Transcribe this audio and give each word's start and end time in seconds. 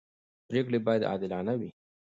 پرېکړې 0.47 0.79
باید 0.85 1.07
عادلانه 1.11 1.53
وي 1.59 1.69